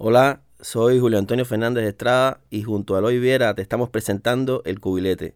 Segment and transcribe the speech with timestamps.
[0.00, 4.78] Hola, soy Julio Antonio Fernández Estrada y junto a Eloy Viera te estamos presentando El
[4.78, 5.34] Cubilete.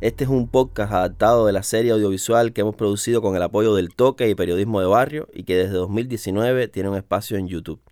[0.00, 3.74] Este es un podcast adaptado de la serie audiovisual que hemos producido con el apoyo
[3.74, 7.82] del Toque y Periodismo de Barrio y que desde 2019 tiene un espacio en YouTube.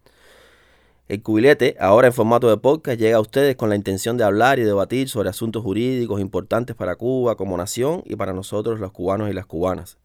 [1.10, 4.60] El cubilete, ahora en formato de podcast, llega a ustedes con la intención de hablar
[4.60, 9.28] y debatir sobre asuntos jurídicos importantes para Cuba como nación y para nosotros los cubanos
[9.28, 9.98] y las cubanas.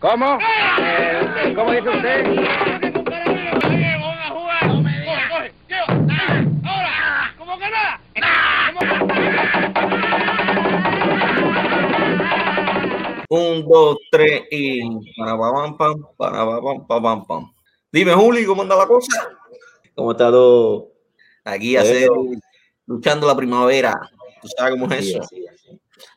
[0.00, 0.38] ¿Cómo?
[1.54, 2.75] ¿Cómo dice usted?
[13.28, 14.80] Un, dos, tres y
[15.18, 17.52] para pam pam, para pam pam pam.
[17.90, 19.30] Dime, Juli, ¿cómo anda la cosa?
[19.94, 20.92] ¿Cómo está todo?
[21.44, 22.08] Aquí hacer,
[22.86, 23.94] luchando la primavera.
[24.42, 25.20] ¿Tú sabes cómo es eso?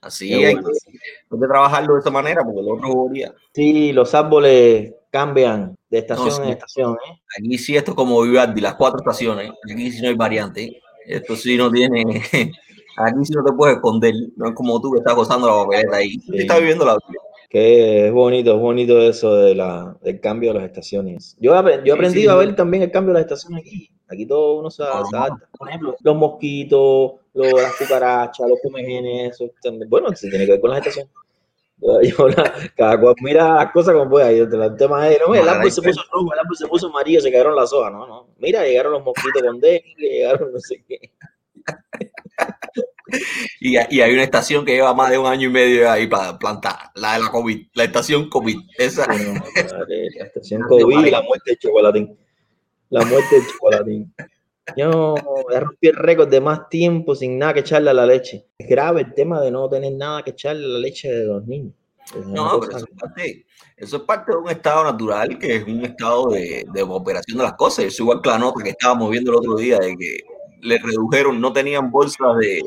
[0.01, 3.33] Así, hay, que, trabajarlo de esta manera porque el otro día.
[3.53, 6.93] Sí, los árboles cambian de estación en estación.
[6.93, 7.21] ¿eh?
[7.37, 9.51] Aquí sí, esto es como Vivaldi, las cuatro estaciones.
[9.71, 10.81] Aquí sí no hay variante.
[11.05, 12.21] Esto sí no tiene
[12.99, 15.95] Aquí sí no te puedes esconder, no es como tú que estás gozando la papeleta
[15.95, 16.17] ahí.
[16.33, 17.21] Estás viviendo la vida.
[17.49, 21.35] Que es bonito, es bonito eso de la, del cambio de las estaciones.
[21.39, 23.89] Yo, yo he aprendido a ver también el cambio de las estaciones aquí.
[24.07, 25.49] Aquí todo uno se adapta.
[25.57, 29.51] Por ejemplo, los mosquitos, los, las cucarachas, los comegenes, eso
[29.87, 31.11] bueno, se tiene que ver con las estaciones.
[31.81, 32.27] Yo,
[32.75, 34.39] cada cual mira las cosas como puede.
[34.39, 37.31] El tema es, no, el árbol se puso rojo, el árbol se puso amarillo, se
[37.31, 37.93] cayeron las hojas.
[37.93, 38.27] No, no.
[38.37, 41.11] Mira, llegaron los mosquitos con dengue, llegaron no sé qué.
[43.59, 46.75] y, hay una estación que lleva más de un año y medio ahí para plantar,
[46.95, 48.57] la de la COVID, la estación COVID.
[48.77, 49.07] Esa.
[49.07, 52.17] la estación COVID y la muerte de chocolatín.
[52.89, 54.13] La muerte de chocolatín.
[54.77, 55.15] Yo
[55.49, 58.45] rompí el récord de más tiempo sin nada que echarle a la leche.
[58.57, 61.45] Es grave el tema de no tener nada que echarle a la leche de los
[61.45, 61.73] niños.
[62.25, 63.45] no, pero eso es, parte,
[63.77, 67.43] eso es, parte, de un estado natural que es un estado de, de operación de
[67.43, 67.85] las cosas.
[67.85, 70.19] Eso igual que la nota que estábamos viendo el otro día de que
[70.61, 72.61] le redujeron, no tenían bolsas de,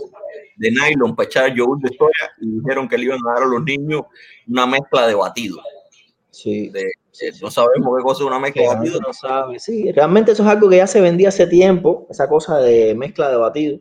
[0.56, 3.46] de nylon para echar yogur de soya y dijeron que le iban a dar a
[3.46, 4.02] los niños
[4.46, 5.58] una mezcla de batido.
[6.30, 6.72] Sí.
[7.40, 9.00] no sabemos qué cosa es una mezcla de batido.
[9.00, 9.58] No sabe.
[9.58, 13.30] Sí, realmente eso es algo que ya se vendía hace tiempo, esa cosa de mezcla
[13.30, 13.78] de batido.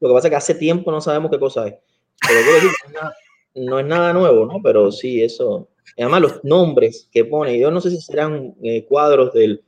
[0.00, 1.74] Lo que pasa es que hace tiempo no sabemos qué cosa es.
[2.26, 2.40] Pero
[3.54, 4.60] no, es nada, nuevo, ¿no?
[4.62, 5.68] Pero sí, eso.
[5.96, 9.64] Además, los nombres que pone, yo no sé si serán eh, cuadros del,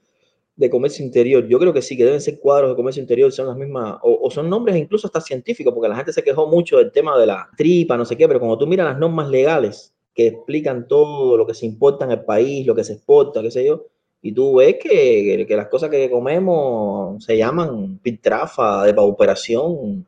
[0.60, 1.48] de comercio interior.
[1.48, 4.30] Yo creo que sí, que deben ser cuadros de comercio interior, son las mismas, o,
[4.30, 7.48] son nombres incluso hasta científicos, porque la gente se quejó mucho del tema de la
[7.56, 11.46] tripa, no sé qué, pero cuando tú miras las normas legales que explican todo lo
[11.46, 13.86] que se importa en el país, lo que se exporta, qué sé yo,
[14.20, 20.06] y tú ves que, que las cosas que comemos se llaman pitrafa, de pauperación,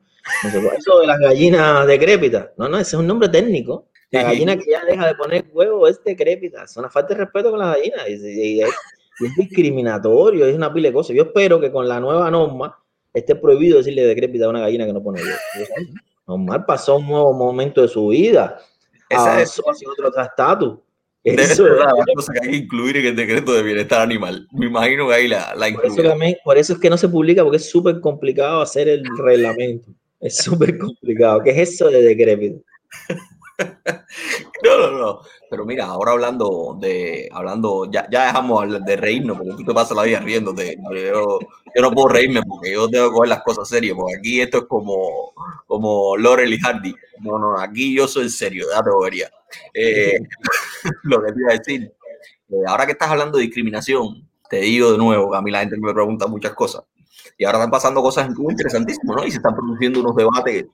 [0.77, 3.87] eso de las gallinas decrépitas, no, no, ese es un nombre técnico.
[4.11, 7.51] La gallina que ya deja de poner huevo es decrépita, es una falta de respeto
[7.51, 8.07] con las gallinas.
[8.07, 8.61] Y,
[9.27, 11.17] es discriminatorio, es una pila de cosas.
[11.17, 12.79] Yo espero que con la nueva norma
[13.13, 15.37] esté prohibido decirle decrépita a una gallina que no pone huevo.
[16.27, 18.59] Normal pasó un nuevo momento de su vida.
[19.09, 20.79] Esa es otro estatus.
[21.25, 24.49] Eso es la cosa que hay que incluir en el decreto de bienestar animal.
[24.51, 26.03] Me imagino que ahí la, la por, eso
[26.43, 29.91] por eso es que no se publica, porque es súper complicado hacer el reglamento.
[30.21, 31.43] Es súper complicado.
[31.43, 32.61] ¿Qué es eso de decrépito?
[34.63, 35.21] No, no, no.
[35.51, 39.97] Pero mira, ahora hablando de, hablando, ya, ya dejamos de reírnos, porque tú te pasas
[39.97, 40.79] la vida riéndote.
[40.95, 41.41] Yo,
[41.75, 44.59] yo no puedo reírme porque yo tengo que coger las cosas serias, porque aquí esto
[44.59, 45.33] es como,
[45.67, 46.95] como Laurel y Hardy.
[47.21, 49.31] No, no, aquí yo soy serio, ya te.
[49.75, 50.21] Eh,
[51.03, 51.93] lo que te iba a decir,
[52.49, 55.61] eh, ahora que estás hablando de discriminación, te digo de nuevo, que a mí la
[55.61, 56.85] gente me pregunta muchas cosas.
[57.37, 59.27] Y ahora están pasando cosas interesantísimas, ¿no?
[59.27, 60.67] Y se están produciendo unos debates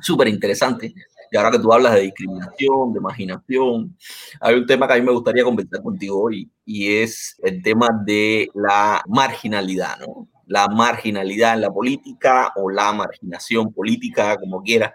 [0.00, 0.92] súper interesantes
[1.32, 3.96] y ahora que tú hablas de discriminación, de marginación,
[4.38, 7.88] hay un tema que a mí me gustaría conversar contigo hoy y es el tema
[8.04, 10.28] de la marginalidad, ¿no?
[10.46, 14.92] La marginalidad en la política o la marginación política, como quieras.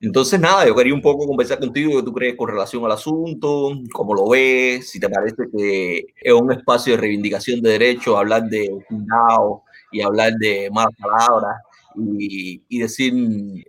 [0.00, 3.72] Entonces, nada, yo quería un poco conversar contigo, qué tú crees con relación al asunto,
[3.92, 8.44] cómo lo ves, si te parece que es un espacio de reivindicación de derechos, hablar
[8.44, 11.56] de cuidado y hablar de malas palabras,
[11.96, 13.12] y, decir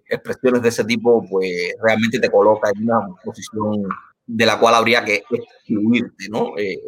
[0.07, 3.83] expresiones de ese tipo, pues realmente te coloca en una posición
[4.25, 6.57] de la cual habría que excluirte, ¿no?
[6.57, 6.79] Eh,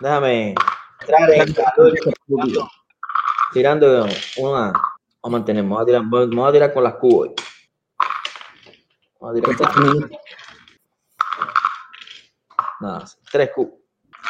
[0.00, 0.54] Déjame
[1.00, 1.54] entrar en
[2.26, 2.70] tirando,
[3.52, 4.06] tirando
[4.38, 4.72] una.
[5.22, 7.30] Vamos a mantener, vamos a tirar, vamos a tirar con las cubas.
[9.20, 10.10] Vamos a tirar
[12.80, 13.79] Nada, tres cubos.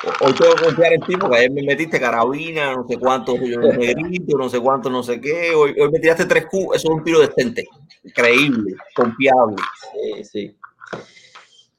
[0.02, 4.38] Hoy tengo que confiar en ti porque ayer me metiste carabina, no sé cuántos negritos,
[4.38, 5.54] no sé cuánto, no sé qué.
[5.54, 7.66] Hoy, hoy me tiraste tres Q, eso es un tiro decente,
[8.04, 9.56] increíble, confiable.
[9.92, 10.56] Sí, sí.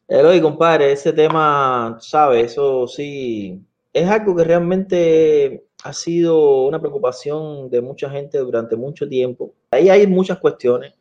[0.07, 2.51] Eloy, compadre, ese tema, ¿sabes?
[2.51, 3.59] Eso sí,
[3.91, 9.53] es algo que realmente ha sido una preocupación de mucha gente durante mucho tiempo.
[9.71, 10.94] Ahí hay muchas cuestiones.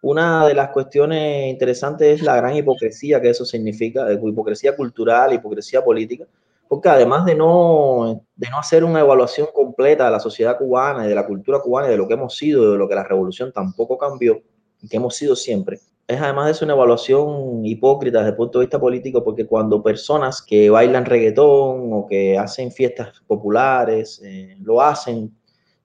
[0.00, 5.84] Una de las cuestiones interesantes es la gran hipocresía que eso significa, hipocresía cultural, hipocresía
[5.84, 6.26] política
[6.72, 11.08] porque además de no, de no hacer una evaluación completa de la sociedad cubana y
[11.10, 13.04] de la cultura cubana y de lo que hemos sido y de lo que la
[13.04, 14.40] revolución tampoco cambió,
[14.80, 18.58] y que hemos sido siempre, es además de eso una evaluación hipócrita desde el punto
[18.58, 24.56] de vista político, porque cuando personas que bailan reggaetón o que hacen fiestas populares eh,
[24.62, 25.30] lo hacen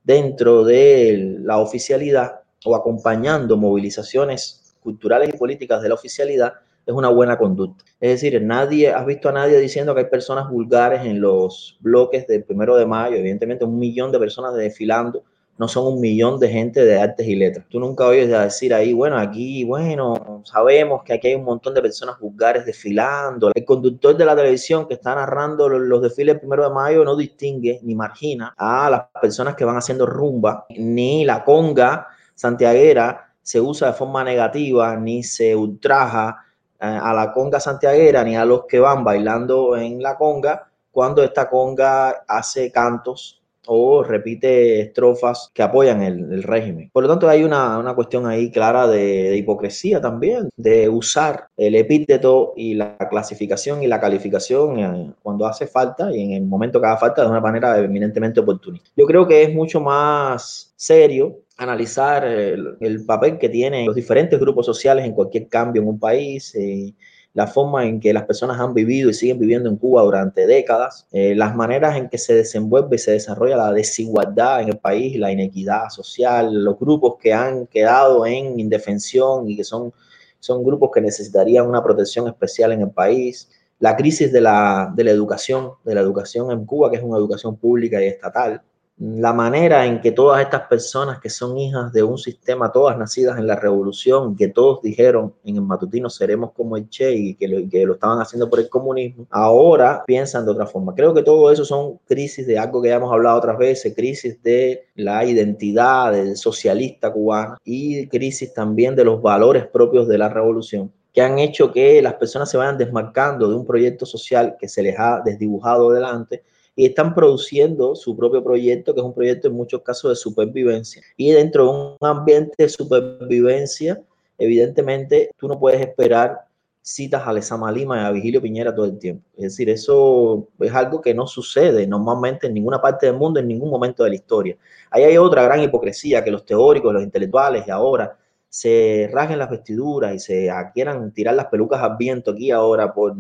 [0.06, 6.54] dentro de la oficialidad o acompañando movilizaciones culturales y políticas de la oficialidad,
[6.88, 7.84] es una buena conducta.
[8.00, 12.26] Es decir, nadie, has visto a nadie diciendo que hay personas vulgares en los bloques
[12.28, 15.24] del primero de mayo, evidentemente un millón de personas desfilando,
[15.58, 17.66] no son un millón de gente de artes y letras.
[17.68, 21.82] Tú nunca oyes decir ahí, bueno, aquí, bueno, sabemos que aquí hay un montón de
[21.82, 23.52] personas vulgares desfilando.
[23.54, 27.18] El conductor de la televisión que está narrando los desfiles del primero de mayo no
[27.18, 33.60] distingue ni margina a las personas que van haciendo rumba, ni la conga santiaguera se
[33.60, 36.47] usa de forma negativa, ni se ultraja
[36.80, 41.50] a la conga santiaguera ni a los que van bailando en la conga cuando esta
[41.50, 43.38] conga hace cantos
[43.68, 46.90] o repite estrofas que apoyan el, régimen.
[46.92, 51.76] Por lo tanto, hay una, una cuestión ahí clara de, hipocresía también, de usar el
[51.76, 56.80] epíteto y la clasificación y la calificación eh, cuando hace falta y en el momento
[56.80, 58.90] que haga falta de una manera eminentemente oportunista.
[58.96, 64.66] Yo creo que es mucho más serio analizar el, papel que tienen los diferentes grupos
[64.66, 66.94] sociales en cualquier cambio en un país, eh,
[67.34, 71.08] la forma en que las personas han vivido y siguen viviendo en Cuba durante décadas,
[71.12, 75.18] eh, las maneras en que se desenvuelve y se desarrolla la desigualdad en el país,
[75.20, 79.94] la inequidad social, los grupos que han quedado en indefensión y que son,
[80.40, 83.50] son grupos que necesitarían una protección especial en el país,
[83.80, 87.18] la crisis de la, de la educación, de la educación en Cuba, que es una
[87.18, 88.62] educación pública y estatal,
[89.00, 93.38] la manera en que todas estas personas que son hijas de un sistema, todas nacidas
[93.38, 97.48] en la revolución, que todos dijeron en el matutino seremos como el Che y que
[97.48, 100.96] lo, que lo estaban haciendo por el comunismo, ahora piensan de otra forma.
[100.96, 104.42] Creo que todo eso son crisis de algo que ya hemos hablado otras veces, crisis
[104.42, 110.30] de la identidad del socialista cubano y crisis también de los valores propios de la
[110.30, 114.70] revolución que han hecho que las personas se vayan desmarcando de un proyecto social que
[114.70, 116.44] se les ha desdibujado delante
[116.78, 121.02] y están produciendo su propio proyecto, que es un proyecto en muchos casos de supervivencia.
[121.18, 124.00] Y dentro de un ambiente de supervivencia,
[124.38, 126.38] evidentemente, tú no puedes esperar
[126.80, 129.28] citas a Lezama Lima y a Vigilio Piñera todo el tiempo.
[129.36, 133.48] Es decir, eso es algo que no sucede normalmente en ninguna parte del mundo, en
[133.48, 134.56] ningún momento de la historia.
[134.92, 138.16] Ahí hay otra gran hipocresía, que los teóricos, los intelectuales y ahora
[138.50, 143.16] se rasguen las vestiduras y se quieran tirar las pelucas al viento aquí ahora por,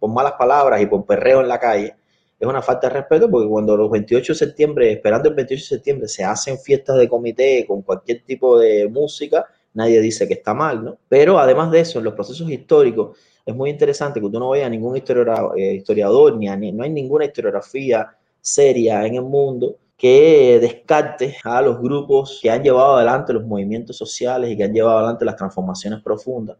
[0.00, 1.94] por malas palabras y por perreo en la calle
[2.38, 5.68] es una falta de respeto porque cuando los 28 de septiembre, esperando el 28 de
[5.68, 10.54] septiembre, se hacen fiestas de comité con cualquier tipo de música, nadie dice que está
[10.54, 10.98] mal, ¿no?
[11.08, 14.70] Pero además de eso, en los procesos históricos, es muy interesante que tú no veas
[14.70, 18.08] ningún eh, historiador, ni, ni no hay ninguna historiografía
[18.40, 23.96] seria en el mundo que descarte a los grupos que han llevado adelante los movimientos
[23.96, 26.56] sociales y que han llevado adelante las transformaciones profundas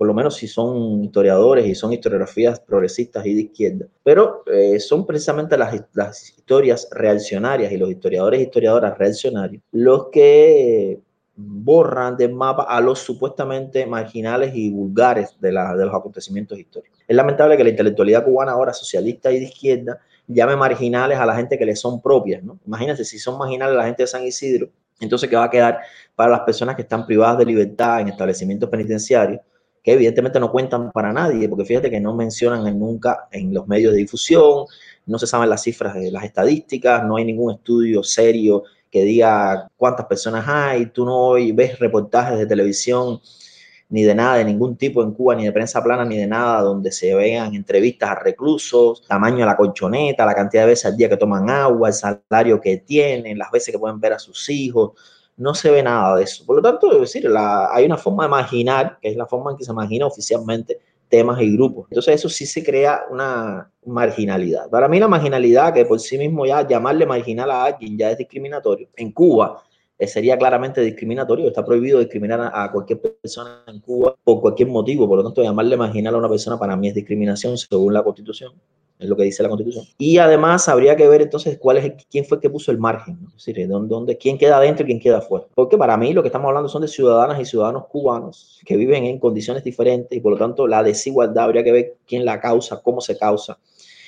[0.00, 4.80] por lo menos si son historiadores y son historiografías progresistas y de izquierda, pero eh,
[4.80, 10.98] son precisamente las, las, historias reaccionarias y los historiadores y historiadoras reaccionarios los que
[11.36, 16.98] borran del mapa a los supuestamente marginales y vulgares de, la, de los acontecimientos históricos.
[17.06, 21.36] Es lamentable que la intelectualidad cubana ahora socialista y de izquierda llame marginales a la
[21.36, 22.58] gente que le son propias, ¿no?
[22.66, 25.80] Imagínense, si son marginales la gente de San Isidro, entonces ¿qué va a quedar
[26.14, 29.40] para las personas que están privadas de libertad en establecimientos penitenciarios
[29.82, 33.92] que evidentemente no cuentan para nadie, porque fíjate que no mencionan nunca en los medios
[33.92, 34.66] de difusión,
[35.06, 39.68] no se saben las cifras de las estadísticas, no hay ningún estudio serio que diga
[39.76, 43.20] cuántas personas hay, tú no ves reportajes de televisión
[43.90, 46.62] ni de nada, de ningún tipo en Cuba, ni de prensa plana, ni de nada,
[46.62, 50.96] donde se vean entrevistas a reclusos, tamaño de la colchoneta, la cantidad de veces al
[50.96, 54.48] día que toman agua, el salario que tienen, las veces que pueden ver a sus
[54.48, 54.92] hijos,
[55.40, 56.44] no se ve nada de eso.
[56.44, 59.64] Por lo tanto, decir, hay una forma de imaginar, que es la forma en que
[59.64, 60.78] se imagina oficialmente
[61.08, 61.86] temas y grupos.
[61.90, 64.68] Entonces eso sí se crea una marginalidad.
[64.68, 68.18] Para mí la marginalidad, que por sí mismo ya llamarle marginal a alguien ya es
[68.18, 68.90] discriminatorio.
[68.96, 69.62] En Cuba
[69.98, 75.08] eh, sería claramente discriminatorio, está prohibido discriminar a, cualquier persona en Cuba por cualquier motivo,
[75.08, 78.52] por lo tanto llamarle marginal a una persona para mí es discriminación según la constitución.
[79.00, 79.86] Es lo que dice la Constitución.
[79.98, 83.18] Y además habría que ver entonces cuál es quién fue el que puso el margen,
[83.36, 85.46] es decir, dónde, quién queda adentro y quién queda afuera.
[85.54, 89.04] Porque para mí lo que estamos hablando son de ciudadanas y ciudadanos cubanos que viven
[89.04, 92.80] en condiciones diferentes y por lo tanto la desigualdad habría que ver quién la causa,
[92.82, 93.58] cómo se causa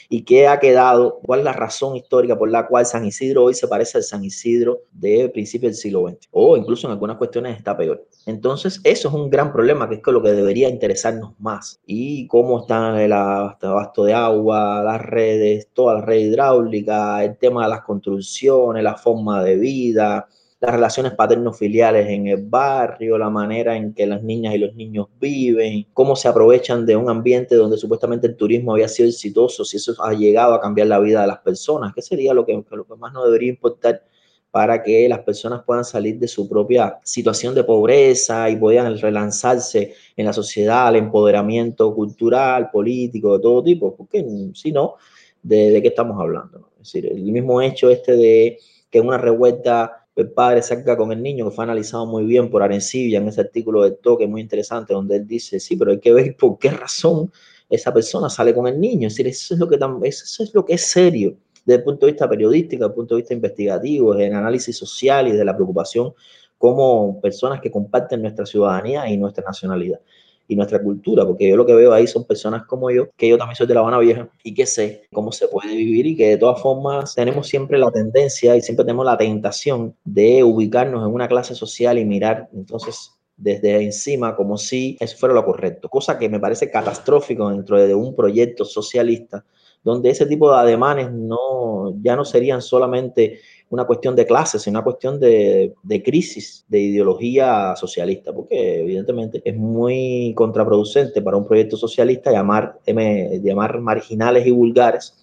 [0.08, 3.54] y qué ha quedado, cuál es la razón histórica por la cual San Isidro hoy
[3.54, 7.56] se parece al San Isidro de principios del siglo XX, o incluso en algunas cuestiones
[7.56, 8.06] está peor.
[8.26, 11.80] Entonces, eso es un gran problema, que es lo que debería interesarnos más.
[11.86, 17.64] Y cómo está el abasto de agua, las redes, toda la red hidráulica, el tema
[17.64, 20.28] de las construcciones, la forma de vida,
[20.62, 25.08] las relaciones paterno-filiales en el barrio, la manera en que las niñas y los niños
[25.20, 29.78] viven, cómo se aprovechan de un ambiente donde supuestamente el turismo había sido exitoso, si
[29.78, 32.84] eso ha llegado a cambiar la vida de las personas, ¿qué sería lo que, lo
[32.84, 34.04] que más nos debería importar
[34.52, 39.94] para que las personas puedan salir de su propia situación de pobreza y puedan relanzarse
[40.16, 44.94] en la sociedad, el empoderamiento cultural, político, de todo tipo, porque si no,
[45.42, 46.70] ¿de, de qué estamos hablando?
[46.80, 48.58] Es decir, el mismo hecho este de
[48.92, 52.62] que una revuelta el padre salga con el niño, que fue analizado muy bien por
[52.62, 56.12] Arencibia en ese artículo de toque muy interesante, donde él dice, sí, pero hay que
[56.12, 57.32] ver por qué razón
[57.70, 59.08] esa persona sale con el niño.
[59.08, 62.06] Es decir, eso es lo que, eso es, lo que es serio desde el punto
[62.06, 65.54] de vista periodístico, desde el punto de vista investigativo, en análisis social y de la
[65.54, 66.12] preocupación
[66.58, 70.00] como personas que comparten nuestra ciudadanía y nuestra nacionalidad
[70.48, 73.38] y nuestra cultura, porque yo lo que veo ahí son personas como yo, que yo
[73.38, 76.30] también soy de La Habana Vieja y que sé cómo se puede vivir y que
[76.30, 81.14] de todas formas tenemos siempre la tendencia y siempre tenemos la tentación de ubicarnos en
[81.14, 86.18] una clase social y mirar entonces desde encima como si eso fuera lo correcto, cosa
[86.18, 89.44] que me parece catastrófico dentro de un proyecto socialista
[89.82, 93.40] donde ese tipo de ademanes no, ya no serían solamente
[93.72, 99.40] una cuestión de clases, sino una cuestión de, de, crisis de ideología socialista, porque evidentemente
[99.42, 105.14] es muy contraproducente para un proyecto socialista llamar, llamar marginales y vulgares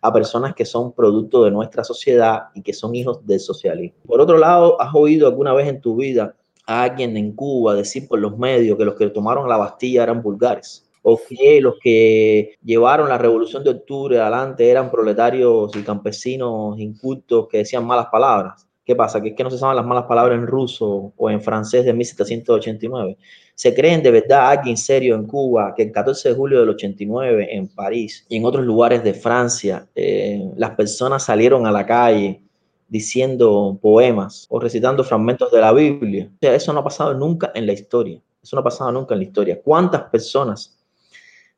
[0.00, 3.98] a personas que son producto de nuestra sociedad y que son hijos del socialismo.
[4.04, 6.34] Por otro lado, ¿has oído alguna vez en tu vida
[6.66, 10.22] a alguien en Cuba decir por los medios que los que tomaron la Bastilla eran
[10.22, 10.84] vulgares?
[11.02, 17.48] O que los que llevaron la revolución de octubre adelante eran proletarios y campesinos incultos
[17.48, 18.66] que decían malas palabras.
[18.84, 19.20] ¿Qué pasa?
[19.20, 21.92] Que es que no se saben las malas palabras en ruso o en francés de
[21.92, 23.16] 1789.
[23.54, 27.48] ¿Se creen de verdad alguien serio en Cuba que el 14 de julio del 89
[27.54, 32.42] en París y en otros lugares de Francia eh, las personas salieron a la calle
[32.88, 36.28] diciendo poemas o recitando fragmentos de la Biblia?
[36.34, 38.20] O sea, eso no ha pasado nunca en la historia.
[38.42, 39.60] Eso no ha pasado nunca en la historia.
[39.62, 40.81] ¿Cuántas personas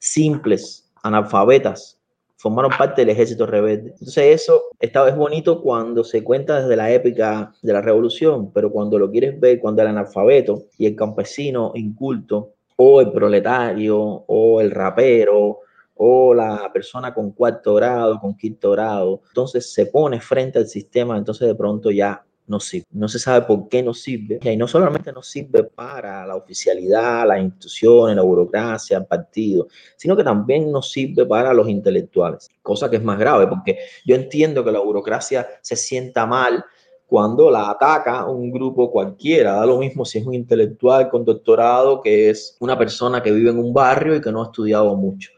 [0.04, 1.99] simples, analfabetas,
[2.37, 3.90] formaron parte del ejército rebelde.
[3.92, 8.70] Entonces eso está, es bonito cuando se cuenta desde la época de la revolución, pero
[8.70, 14.61] cuando lo quieres ver, cuando el analfabeto y el campesino inculto, o el proletario, o
[14.61, 15.61] el rapero,
[15.94, 21.16] o la persona con cuarto grado, con quinto grado, entonces se pone frente al sistema,
[21.16, 22.86] entonces de pronto ya no sirve.
[22.90, 24.38] No se sabe por qué no sirve.
[24.42, 30.16] Y no solamente no sirve para la oficialidad, las instituciones, la burocracia, el partido, sino
[30.16, 32.48] que también no sirve para los intelectuales.
[32.62, 36.64] Cosa que es más grave, porque yo entiendo que la burocracia se sienta mal
[37.06, 39.54] cuando la ataca un grupo cualquiera.
[39.54, 43.50] Da lo mismo si es un intelectual con doctorado que es una persona que vive
[43.50, 45.30] en un barrio y que no ha estudiado mucho.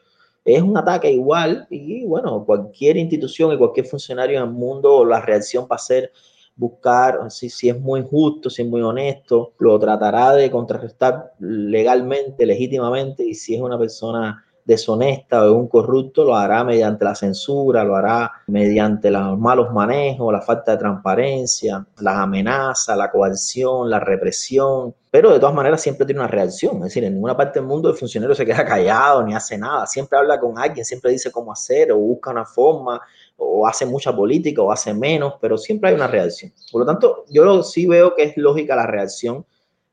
[0.45, 5.21] Es un ataque igual y bueno, cualquier institución y cualquier funcionario en el mundo, la
[5.21, 6.13] reacción va a ser
[6.57, 12.47] buscar si, si es muy justo, si es muy honesto, lo tratará de contrarrestar legalmente,
[12.47, 17.85] legítimamente, y si es una persona deshonesta o un corrupto, lo hará mediante la censura,
[17.85, 24.01] lo hará mediante los malos manejos, la falta de transparencia, las amenazas, la coerción, la
[24.01, 27.69] represión, pero de todas maneras siempre tiene una reacción, es decir, en ninguna parte del
[27.69, 31.31] mundo el funcionario se queda callado ni hace nada, siempre habla con alguien, siempre dice
[31.31, 33.01] cómo hacer o busca una forma
[33.37, 36.53] o hace mucha política o hace menos, pero siempre hay una reacción.
[36.73, 39.47] Por lo tanto, yo sí veo que es lógica la reacción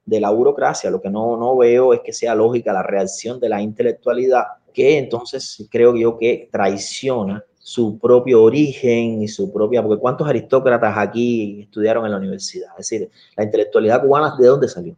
[0.05, 3.49] de la burocracia, lo que no, no veo es que sea lógica la reacción de
[3.49, 10.01] la intelectualidad, que entonces creo yo que traiciona su propio origen y su propia, porque
[10.01, 14.97] cuántos aristócratas aquí estudiaron en la universidad, es decir, la intelectualidad cubana, ¿de dónde salió?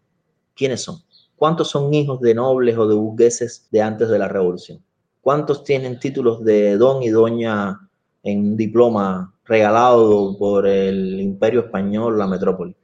[0.55, 1.00] ¿Quiénes son?
[1.36, 4.82] ¿Cuántos son hijos de nobles o de burgueses de antes de la revolución?
[5.22, 7.86] ¿Cuántos tienen títulos de don y doña
[8.25, 12.75] en diploma regalado por el imperio español, la metrópoli.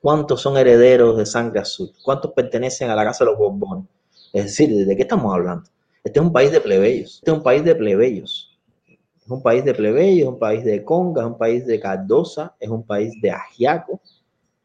[0.00, 1.92] ¿Cuántos son herederos de sangre azul?
[2.02, 3.86] ¿Cuántos pertenecen a la casa de los Borbones?
[4.32, 5.68] Es decir, ¿de qué estamos hablando?
[6.06, 7.14] Este es un país de plebeyos.
[7.16, 8.56] Este es un país de plebeyos.
[8.86, 12.54] Es un país de plebeyos, es un país de conga, es un país de cardosa,
[12.60, 14.00] es un país de ajiaco,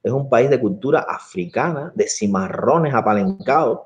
[0.04, 3.80] es un país de cultura africana, de cimarrones apalencados.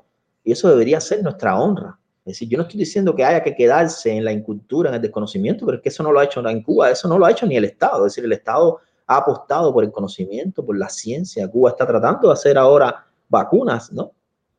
[0.44, 1.98] Y eso debería ser nuestra honra.
[2.26, 5.00] Es decir, yo no estoy diciendo que haya que quedarse en la incultura, en el
[5.00, 7.30] desconocimiento, pero es que eso no lo ha hecho en Cuba, eso no lo ha
[7.30, 8.04] hecho ni el Estado.
[8.04, 11.50] Es decir, el Estado ha apostado por el conocimiento, por la ciencia.
[11.50, 14.12] Cuba está tratando de hacer ahora vacunas, ¿no?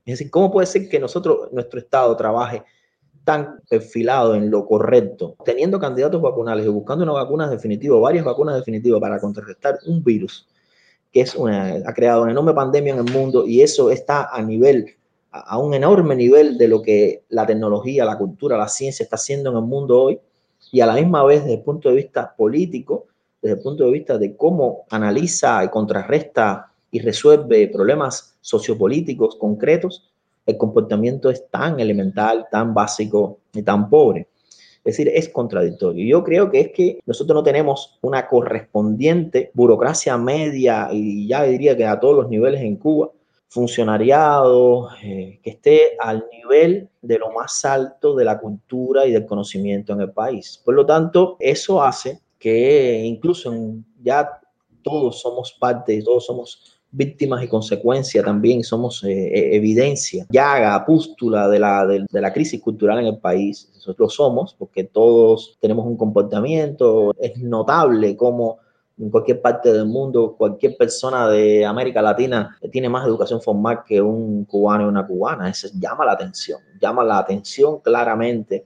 [0.04, 2.64] Es decir, ¿cómo puede ser que nosotros, nuestro Estado trabaje
[3.28, 8.56] tan perfilado en lo correcto, teniendo candidatos vacunales y buscando una vacuna definitiva, varias vacunas
[8.56, 10.48] definitivas para contrarrestar un virus
[11.12, 14.42] que es una, ha creado una enorme pandemia en el mundo y eso está a
[14.42, 14.96] nivel,
[15.32, 19.50] a un enorme nivel de lo que la tecnología, la cultura, la ciencia está haciendo
[19.50, 20.22] en el mundo hoy
[20.72, 23.08] y a la misma vez desde el punto de vista político,
[23.42, 30.14] desde el punto de vista de cómo analiza y contrarresta y resuelve problemas sociopolíticos concretos,
[30.48, 34.28] el comportamiento es tan elemental, tan básico y tan pobre.
[34.84, 36.08] Es decir, es contradictorio.
[36.08, 41.76] Yo creo que es que nosotros no tenemos una correspondiente burocracia media y ya diría
[41.76, 43.12] que a todos los niveles en Cuba,
[43.50, 49.26] funcionariado eh, que esté al nivel de lo más alto de la cultura y del
[49.26, 50.62] conocimiento en el país.
[50.64, 53.54] Por lo tanto, eso hace que incluso
[54.02, 54.40] ya
[54.82, 61.48] todos somos parte, todos somos víctimas y consecuencia también, somos eh, eh, evidencia, llaga, pústula
[61.48, 63.70] de la, de, la crisis cultural en el país.
[63.74, 68.60] Nosotros lo somos porque todos tenemos un comportamiento, es notable cómo
[69.00, 74.02] en cualquier parte del mundo, cualquier persona de América Latina tiene más educación formal que
[74.02, 75.50] un cubano y una cubana.
[75.50, 78.66] Eso llama la atención, llama la atención claramente.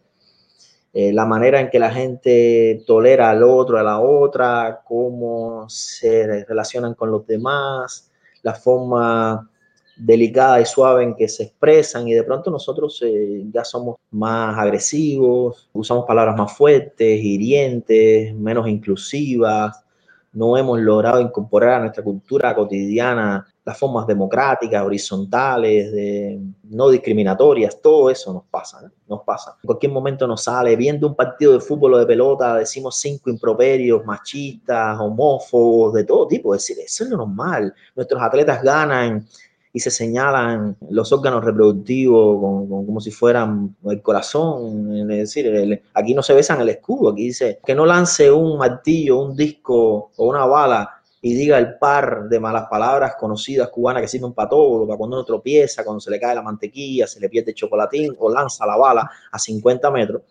[0.93, 6.45] Eh, la manera en que la gente tolera al otro, a la otra, cómo se
[6.45, 8.10] relacionan con los demás,
[8.43, 9.49] la forma
[9.97, 14.57] delicada y suave en que se expresan y de pronto nosotros eh, ya somos más
[14.57, 19.83] agresivos, usamos palabras más fuertes, hirientes, menos inclusivas,
[20.33, 25.91] no hemos logrado incorporar a nuestra cultura cotidiana las formas democráticas, horizontales,
[26.63, 29.55] no discriminatorias, todo eso nos pasa, nos pasa.
[29.61, 33.29] En cualquier momento nos sale, viendo un partido de fútbol o de pelota, decimos cinco
[33.29, 36.53] improperios, machistas, homófobos, de todo tipo.
[36.53, 37.73] Decir, eso es lo normal.
[37.95, 39.27] Nuestros atletas ganan
[39.73, 45.11] y se señalan los órganos reproductivos como si fueran el corazón.
[45.11, 49.19] Es decir, aquí no se besan el escudo, aquí dice que no lance un martillo,
[49.19, 54.07] un disco o una bala y diga el par de malas palabras conocidas cubanas que
[54.07, 57.29] sirven para todo, para cuando uno tropieza, cuando se le cae la mantequilla, se le
[57.29, 60.23] pierde el chocolatín o lanza la bala a 50 metros,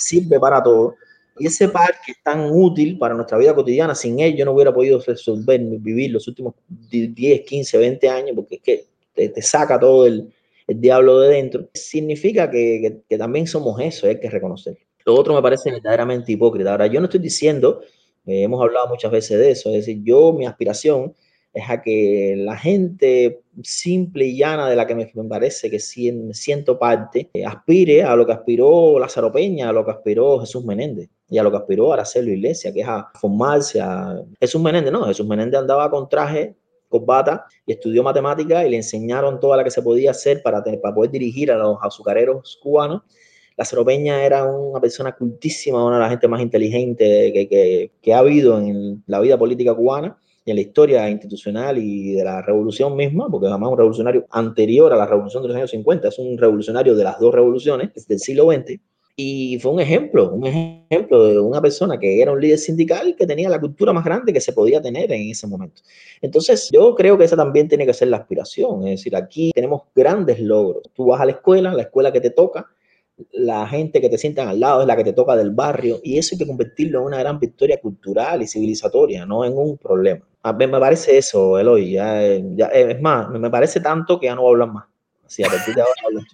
[0.00, 0.96] sirve para todo.
[1.38, 4.52] Y ese par que es tan útil para nuestra vida cotidiana, sin él yo no
[4.52, 9.78] hubiera podido resolver, vivir los últimos 10, 15, 20 años, porque es que te, saca
[9.78, 10.32] todo el,
[10.66, 14.76] el, diablo de dentro, significa que, que, también somos eso, hay que reconocer.
[15.06, 16.72] Lo otro me parece verdaderamente hipócrita.
[16.72, 17.80] Ahora, yo no estoy diciendo
[18.26, 19.70] eh, hemos hablado muchas veces de eso.
[19.70, 21.14] Es decir, yo, mi aspiración
[21.52, 26.78] es a que la gente simple y llana de la que me, parece que siento
[26.78, 31.10] parte, eh, aspire a lo que aspiró Lázaro Peña, a lo que aspiró Jesús Menéndez
[31.28, 35.04] y a lo que aspiró Aracelo Iglesia, que es a formarse a Jesús Menéndez, no,
[35.04, 36.56] Jesús Menéndez andaba con traje,
[37.00, 40.94] bata y estudió matemática y le enseñaron toda la que se podía hacer para, para
[40.94, 43.02] poder dirigir a los azucareros cubanos
[43.56, 48.58] la Peña era una persona cultísima, una de las gente más inteligente que, ha habido
[48.58, 53.28] en la vida política cubana y en la historia institucional y de la revolución misma,
[53.30, 56.36] porque además es un revolucionario anterior a la revolución de los años 50, es un
[56.36, 58.80] revolucionario de las dos revoluciones del siglo XX.
[59.14, 63.26] Y fue un ejemplo, un ejemplo de una persona que era un líder sindical que
[63.26, 65.82] tenía la cultura más grande que se podía tener en ese momento.
[66.22, 68.86] Entonces, yo creo que esa también tiene que ser la aspiración.
[68.86, 70.84] Es decir, aquí tenemos grandes logros.
[70.94, 72.66] Tú vas a la escuela, la escuela que te toca,
[73.32, 76.18] la gente que te sientan al lado es la que te toca del barrio y
[76.18, 80.26] eso hay que convertirlo en una gran victoria cultural y civilizatoria, no en un problema.
[80.42, 82.20] A mí me parece eso, Eloy, ya,
[82.56, 84.84] ya, es más, me parece tanto que ya no voy a hablar más.
[85.24, 86.26] Así, a partir de ahora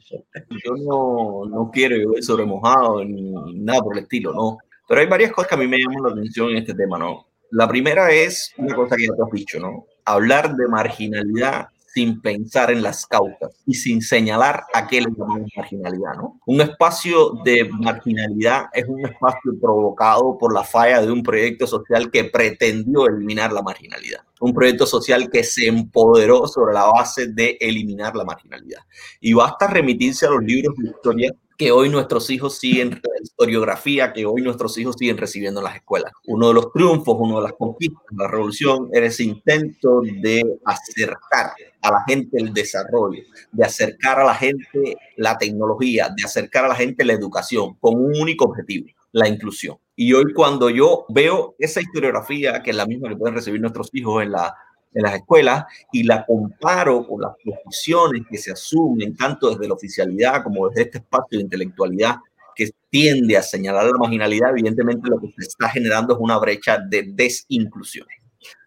[0.64, 4.58] Yo no, no quiero ir sobre mojado ni nada por el estilo, no.
[4.88, 7.26] Pero hay varias cosas que a mí me llaman la atención en este tema, ¿no?
[7.50, 9.86] La primera es una cosa que ya te has dicho, ¿no?
[10.04, 15.50] Hablar de marginalidad sin pensar en las causas y sin señalar a qué le llamamos
[15.56, 16.14] marginalidad.
[16.14, 16.40] ¿no?
[16.46, 22.08] Un espacio de marginalidad es un espacio provocado por la falla de un proyecto social
[22.12, 24.20] que pretendió eliminar la marginalidad.
[24.38, 28.82] Un proyecto social que se empoderó sobre la base de eliminar la marginalidad.
[29.20, 34.24] Y basta remitirse a los libros de historia que hoy nuestros hijos siguen, historiografía que
[34.24, 36.12] hoy nuestros hijos siguen recibiendo en las escuelas.
[36.28, 40.44] Uno de los triunfos, uno de las conquistas de la revolución era ese intento de
[40.64, 41.50] acercar
[41.82, 46.68] a la gente el desarrollo, de acercar a la gente la tecnología, de acercar a
[46.68, 49.78] la gente la educación con un único objetivo, la inclusión.
[49.96, 53.90] Y hoy cuando yo veo esa historiografía, que es la misma que pueden recibir nuestros
[53.92, 54.54] hijos en la
[54.92, 59.74] en las escuelas y la comparo con las posiciones que se asumen tanto desde la
[59.74, 62.16] oficialidad como desde este espacio de intelectualidad
[62.54, 66.78] que tiende a señalar la marginalidad, evidentemente lo que se está generando es una brecha
[66.78, 68.06] de desinclusión.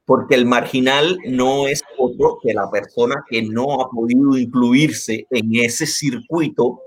[0.05, 5.55] Porque el marginal no es otro que la persona que no ha podido incluirse en
[5.55, 6.81] ese circuito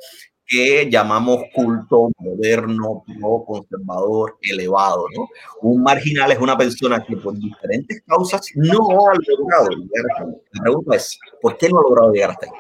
[0.47, 5.07] que llamamos culto moderno, pro conservador, elevado.
[5.17, 5.29] ¿no?
[5.63, 8.79] Un marginal es una persona que por diferentes causas no
[9.09, 10.35] ha logrado llegar hasta ahí.
[10.53, 12.53] La pregunta es, ¿por qué no ha logrado llegar hasta ahí?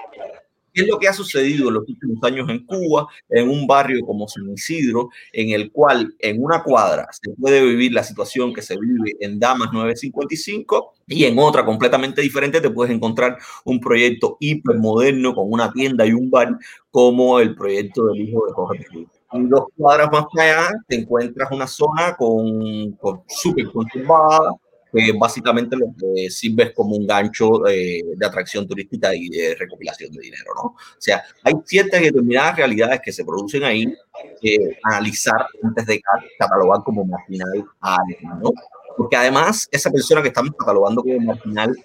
[0.75, 4.05] ¿Qué es lo que ha sucedido en los últimos años en Cuba, en un barrio
[4.05, 8.61] como San Isidro, en el cual en una cuadra se puede vivir la situación que
[8.61, 14.37] se vive en Damas 955 y en otra completamente diferente te puedes encontrar un proyecto
[14.41, 16.59] hipermoderno con una tienda y un bar
[16.91, 18.87] como el proyecto del hijo de Jorge
[19.33, 24.51] Y dos cuadras más allá te encuentras una zona con, con súper conservada,
[24.95, 29.57] que básicamente lo que sirve es como un gancho eh, de atracción turística y de
[29.59, 30.63] recopilación de dinero, ¿no?
[30.63, 33.93] O sea, hay ciertas determinadas realidades que se producen ahí
[34.41, 36.01] que analizar antes de
[36.39, 38.53] catalogar como marginal a alguien, ¿no?
[38.97, 41.77] Porque además, esa persona que estamos catalogando como marginal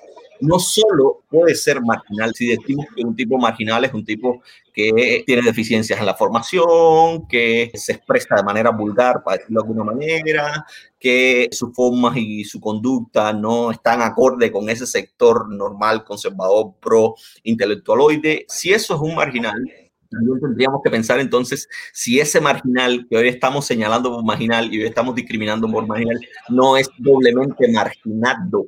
[0.41, 4.41] no solo puede ser marginal, si decimos que un tipo marginal es un tipo
[4.73, 9.67] que tiene deficiencias en la formación, que se expresa de manera vulgar, para decirlo de
[9.67, 10.65] alguna manera,
[10.99, 17.15] que sus formas y su conducta no están acorde con ese sector normal, conservador, pro
[17.43, 18.45] intelectualoide.
[18.47, 19.61] Si eso es un marginal,
[20.09, 24.81] también tendríamos que pensar entonces si ese marginal que hoy estamos señalando por marginal y
[24.81, 28.65] hoy estamos discriminando por marginal no es doblemente marginado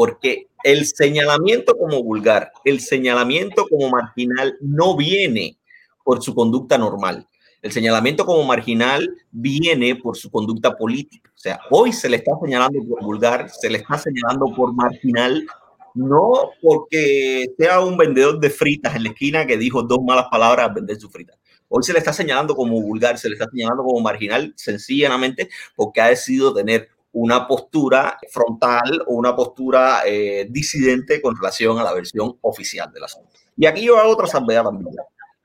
[0.00, 5.58] porque el señalamiento como vulgar, el señalamiento como marginal no viene
[6.02, 7.26] por su conducta normal.
[7.60, 11.30] El señalamiento como marginal viene por su conducta política.
[11.36, 15.46] O sea, hoy se le está señalando por vulgar, se le está señalando por marginal,
[15.94, 20.68] no porque sea un vendedor de fritas en la esquina que dijo dos malas palabras
[20.68, 21.34] al vender su frita.
[21.68, 26.00] Hoy se le está señalando como vulgar, se le está señalando como marginal, sencillamente porque
[26.00, 31.92] ha decidido tener una postura frontal o una postura eh, disidente con relación a la
[31.92, 33.30] versión oficial del asunto.
[33.56, 34.94] Y aquí yo hago otra salvedad también.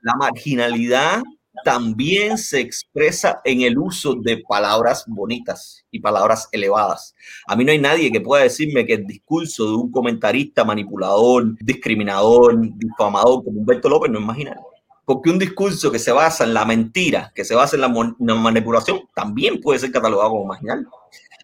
[0.02, 1.22] La marginalidad
[1.64, 7.14] también se expresa en el uso de palabras bonitas y palabras elevadas.
[7.46, 11.56] A mí no hay nadie que pueda decirme que el discurso de un comentarista manipulador,
[11.60, 14.58] discriminador, difamador como Humberto López no es marginal.
[15.04, 19.02] Porque un discurso que se basa en la mentira, que se basa en la manipulación,
[19.14, 20.86] también puede ser catalogado como marginal.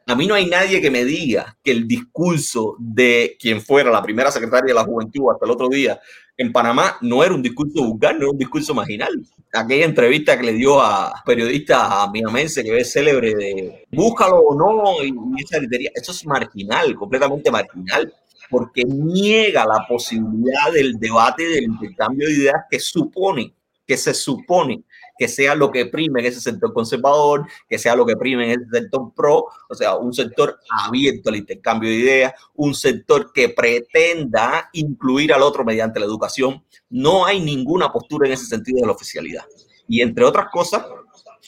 [0.06, 4.02] A mí no hay nadie que me diga que el discurso de quien fuera la
[4.02, 6.00] primera secretaria de la juventud hasta el otro día
[6.36, 9.10] en Panamá no era un discurso vulgar, no era un discurso marginal.
[9.52, 14.54] Aquella entrevista que le dio a periodista a miamense que es célebre de búscalo o
[14.54, 15.58] no, y, esa
[15.94, 18.12] eso es marginal, completamente marginal,
[18.50, 23.54] porque niega la posibilidad del debate, del intercambio de ideas que supone,
[23.86, 24.84] que se supone
[25.18, 28.60] que sea lo que prime en ese sector conservador, que sea lo que prime en
[28.60, 33.48] ese sector pro, o sea, un sector abierto al intercambio de ideas, un sector que
[33.50, 36.64] pretenda incluir al otro mediante la educación.
[36.90, 39.44] No hay ninguna postura en ese sentido de la oficialidad.
[39.88, 40.84] Y entre otras cosas,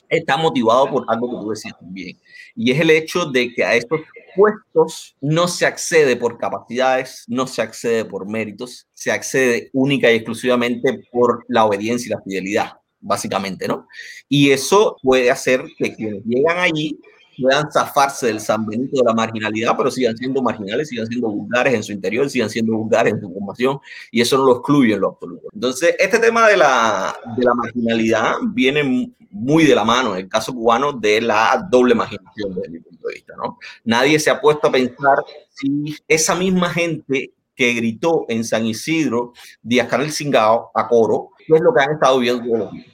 [0.09, 2.19] está motivado por algo que tú decías también,
[2.55, 4.01] y es el hecho de que a estos
[4.37, 10.17] puestos no se accede por capacidades, no se accede por méritos, se accede única y
[10.17, 12.73] exclusivamente por la obediencia y la fidelidad
[13.05, 13.87] básicamente, ¿no?
[14.29, 16.99] Y eso puede hacer que quienes llegan allí
[17.41, 21.75] puedan zafarse del San Benito de la marginalidad, pero sigan siendo marginales, sigan siendo vulgares
[21.75, 23.79] en su interior, sigan siendo vulgares en su formación,
[24.11, 25.49] y eso no lo excluye en lo absoluto.
[25.53, 30.29] Entonces, este tema de la, de la marginalidad viene muy de la mano, en el
[30.29, 33.59] caso cubano, de la doble marginación desde mi punto de vista, ¿no?
[33.85, 35.19] Nadie se ha puesto a pensar
[35.51, 41.55] si esa misma gente que gritó en San Isidro, Díaz Canel Singao, a coro, qué
[41.55, 42.94] es lo que han estado viendo todos los días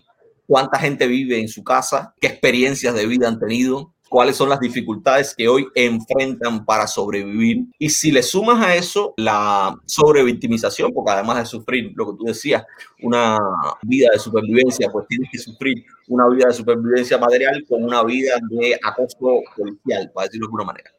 [0.50, 4.58] cuánta gente vive en su casa, qué experiencias de vida han tenido, cuáles son las
[4.58, 7.66] dificultades que hoy enfrentan para sobrevivir.
[7.78, 12.24] Y si le sumas a eso la sobrevictimización, porque además de sufrir lo que tú
[12.24, 12.64] decías,
[13.00, 13.38] una
[13.82, 18.34] vida de supervivencia, pues tienes que sufrir una vida de supervivencia material con una vida
[18.50, 19.16] de acoso
[19.56, 20.90] policial, para decirlo de alguna manera.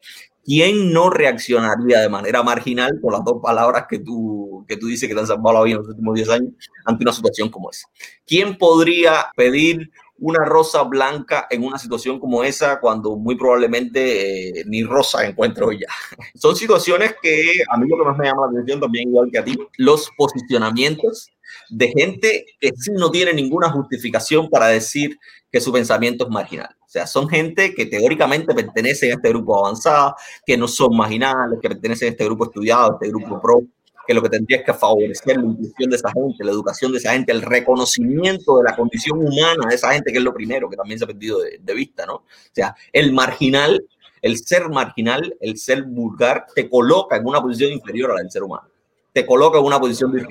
[0.44, 5.08] ¿Quién no reaccionaría de manera marginal con las dos palabras que tú, que tú dices
[5.08, 6.52] que te han salvado la vida en los últimos 10 años
[6.84, 7.88] ante una situación como esa?
[8.26, 9.90] ¿Quién podría pedir
[10.22, 15.72] una rosa blanca en una situación como esa cuando muy probablemente eh, ni rosa encuentro
[15.72, 15.88] ya.
[16.36, 19.38] Son situaciones que a mí lo que más me llama la atención también igual que
[19.38, 21.32] a ti, los posicionamientos
[21.70, 25.18] de gente que sí no tiene ninguna justificación para decir
[25.50, 26.74] que su pensamiento es marginal.
[26.92, 31.58] O sea, son gente que teóricamente pertenece a este grupo avanzado, que no son marginales,
[31.62, 33.62] que pertenecen a este grupo estudiado, a este grupo pro,
[34.06, 36.98] que lo que tendría es que favorecer la inclusión de esa gente, la educación de
[36.98, 40.68] esa gente, el reconocimiento de la condición humana de esa gente, que es lo primero
[40.68, 42.16] que también se ha perdido de, de vista, ¿no?
[42.16, 43.82] O sea, el marginal,
[44.20, 48.30] el ser marginal, el ser vulgar, te coloca en una posición inferior a la del
[48.30, 48.68] ser humano,
[49.14, 50.26] te coloca en una posición de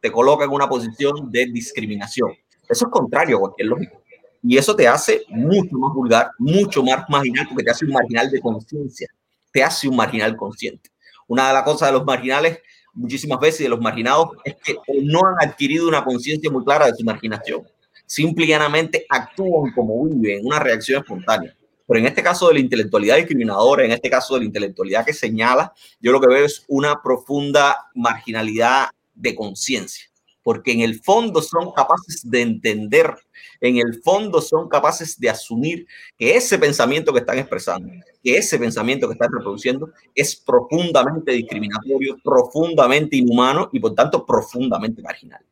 [0.00, 2.30] te coloca en una posición de discriminación.
[2.66, 3.98] Eso es contrario a cualquier lógica.
[4.42, 8.30] Y eso te hace mucho más vulgar, mucho más marginal, porque te hace un marginal
[8.30, 9.08] de conciencia,
[9.52, 10.90] te hace un marginal consciente.
[11.26, 12.60] Una de las cosas de los marginales
[12.94, 16.94] muchísimas veces de los marginados es que no han adquirido una conciencia muy clara de
[16.94, 17.62] su marginación.
[18.06, 21.54] Simplemente actúan como viven, una reacción espontánea.
[21.86, 25.14] Pero en este caso de la intelectualidad discriminadora, en este caso de la intelectualidad que
[25.14, 30.06] señala, yo lo que veo es una profunda marginalidad de conciencia,
[30.48, 33.14] porque en el fondo son capaces de entender,
[33.60, 37.92] en el fondo son capaces de asumir que ese pensamiento que están expresando,
[38.24, 45.02] que ese pensamiento que están reproduciendo es profundamente discriminatorio, profundamente inhumano y por tanto profundamente
[45.02, 45.44] marginal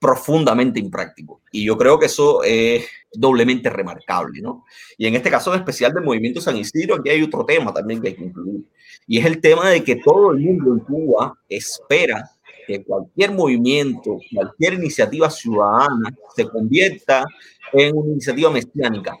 [0.00, 1.42] profundamente impráctico.
[1.52, 4.64] Y yo creo que eso es doblemente remarcable, ¿no?
[4.96, 8.00] Y en este caso en especial del movimiento San Isidro, aquí hay otro tema también
[8.00, 8.64] que hay que incluir.
[9.06, 12.30] Y es el tema de que todo el mundo en Cuba espera
[12.70, 17.24] que cualquier movimiento, cualquier iniciativa ciudadana se convierta
[17.72, 19.18] en una iniciativa mesiánica.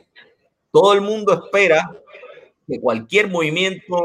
[0.70, 1.90] Todo el mundo espera
[2.68, 3.96] que cualquier movimiento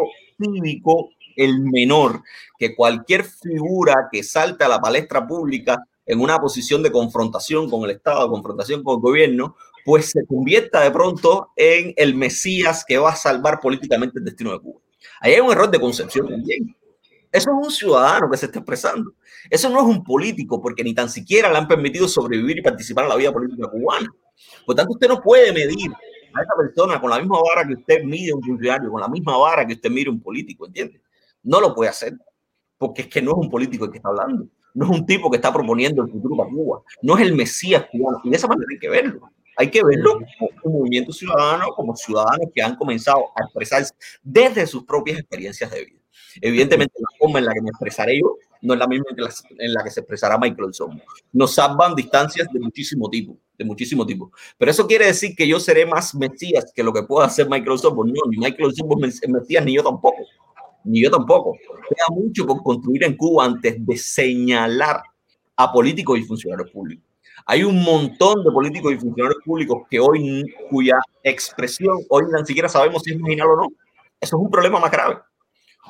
[0.42, 2.24] cívico, el menor,
[2.58, 5.78] que cualquier figura que salte a la palestra pública
[6.08, 9.56] en una posición de confrontación con el Estado, confrontación con el gobierno,
[9.86, 14.54] pues se convierta de pronto en el Mesías que va a salvar políticamente el destino
[14.54, 14.80] de Cuba.
[15.22, 16.76] Ahí hay un error de concepción también.
[17.36, 19.14] Eso es un ciudadano que se está expresando.
[19.50, 23.06] Eso no es un político, porque ni tan siquiera le han permitido sobrevivir y participar
[23.06, 24.10] en la vida política cubana.
[24.66, 28.04] Por tanto, usted no puede medir a esa persona con la misma vara que usted
[28.04, 31.02] mide un funcionario, con la misma vara que usted mide un político, ¿entiende?
[31.44, 32.14] No lo puede hacer,
[32.78, 35.32] porque es que no es un político el que está hablando no es un tipo
[35.32, 38.48] que está proponiendo el futuro para Cuba, no es el Mesías cubano, y de esa
[38.48, 39.32] manera hay que verlo.
[39.58, 44.68] Hay que verlo como un movimiento ciudadano, como ciudadanos que han comenzado a expresarse desde
[44.68, 46.00] sus propias experiencias de vida.
[46.42, 49.06] Evidentemente, la forma en la que me expresaré yo no es la misma
[49.60, 51.02] en la que se expresará Michael Sommo.
[51.34, 54.32] Nos salvan distancias de muchísimo tipo, de muchísimo tipo.
[54.58, 57.78] Pero eso quiere decir que yo seré más Mesías que lo que pueda hacer Michael
[57.78, 58.04] Sommo.
[58.04, 60.24] No, ni Michael Sommo es Mesías, ni yo tampoco
[60.86, 61.58] ni yo tampoco.
[61.90, 65.02] Queda mucho por construir en Cuba antes de señalar
[65.58, 67.04] a políticos y funcionarios públicos.
[67.48, 72.70] Hay un montón de políticos y funcionarios públicos que hoy, cuya expresión, hoy ni siquiera
[72.70, 73.68] sabemos si es marginal o no.
[74.20, 75.18] Eso es un problema más grave.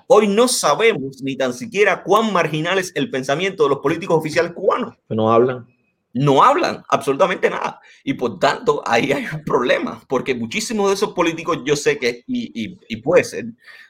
[0.08, 4.54] Hoy no sabemos ni tan siquiera cuán marginal es el pensamiento de los políticos oficiales
[4.54, 4.96] cubanos.
[5.10, 5.68] No hablan.
[6.14, 7.82] No hablan absolutamente nada.
[8.04, 12.24] Y por tanto, ahí hay un problema, porque muchísimos de esos políticos yo sé que,
[12.28, 13.46] y, y, y puede ser,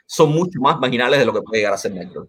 [0.05, 2.27] son mucho más marginales de lo que puede llegar a ser Metro.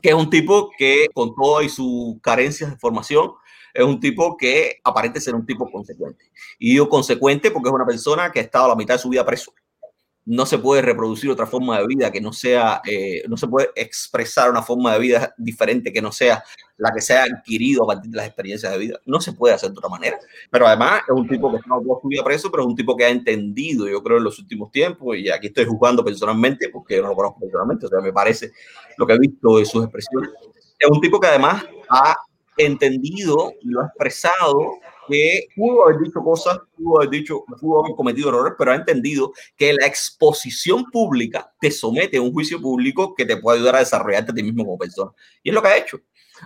[0.00, 3.32] Que es un tipo que, con todas sus carencias de formación,
[3.72, 6.30] es un tipo que aparente ser un tipo consecuente.
[6.58, 9.24] Y digo consecuente porque es una persona que ha estado la mitad de su vida
[9.24, 9.52] preso
[10.26, 13.70] no se puede reproducir otra forma de vida que no sea, eh, no se puede
[13.76, 16.42] expresar una forma de vida diferente que no sea
[16.76, 18.98] la que se ha adquirido a partir de las experiencias de vida.
[19.04, 20.18] No se puede hacer de otra manera.
[20.50, 22.96] Pero además es un tipo que está toda su vida preso, pero es un tipo
[22.96, 26.96] que ha entendido, yo creo, en los últimos tiempos, y aquí estoy juzgando personalmente, porque
[26.96, 28.52] yo no lo conozco personalmente, o sea, me parece
[28.96, 30.30] lo que he visto de sus expresiones.
[30.78, 32.16] Es un tipo que además ha
[32.56, 37.94] entendido y lo ha expresado que pudo haber dicho cosas, pudo haber dicho, pudo haber
[37.96, 43.14] cometido errores, pero ha entendido que la exposición pública te somete a un juicio público
[43.14, 45.10] que te puede ayudar a desarrollarte a ti mismo como persona.
[45.42, 46.00] Y es lo que ha hecho.